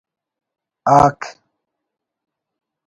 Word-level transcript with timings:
آک 0.95 1.19